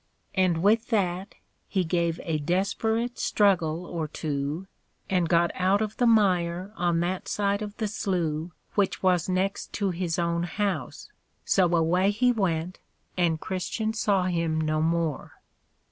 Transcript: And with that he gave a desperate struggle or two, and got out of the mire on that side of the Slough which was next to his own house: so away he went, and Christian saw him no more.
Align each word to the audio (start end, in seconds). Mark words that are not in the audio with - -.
And 0.33 0.63
with 0.63 0.87
that 0.87 1.35
he 1.67 1.83
gave 1.83 2.19
a 2.23 2.39
desperate 2.39 3.19
struggle 3.19 3.85
or 3.85 4.07
two, 4.07 4.65
and 5.11 5.29
got 5.29 5.51
out 5.53 5.79
of 5.79 5.97
the 5.97 6.07
mire 6.07 6.73
on 6.75 7.01
that 7.01 7.27
side 7.27 7.61
of 7.61 7.77
the 7.77 7.87
Slough 7.87 8.49
which 8.73 9.03
was 9.03 9.29
next 9.29 9.73
to 9.73 9.91
his 9.91 10.17
own 10.17 10.41
house: 10.41 11.11
so 11.45 11.75
away 11.75 12.09
he 12.09 12.31
went, 12.31 12.79
and 13.15 13.39
Christian 13.39 13.93
saw 13.93 14.23
him 14.23 14.59
no 14.59 14.81
more. 14.81 15.33